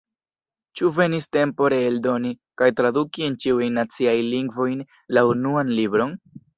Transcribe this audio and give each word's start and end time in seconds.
Ĉu 0.79 0.87
venis 0.99 1.27
tempo 1.37 1.69
reeldoni 1.75 2.33
kaj 2.63 2.71
traduki 2.81 3.29
en 3.29 3.39
ĉiujn 3.47 3.79
naciajn 3.83 4.27
lingvojn 4.35 4.85
la 5.19 5.29
Unuan 5.39 5.75
Libron? 5.83 6.23